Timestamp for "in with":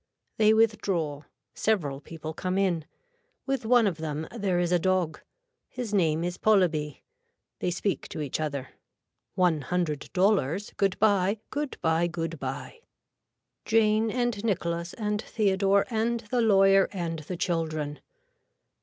2.57-3.67